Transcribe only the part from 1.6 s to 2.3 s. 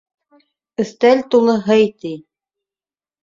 һый, ти.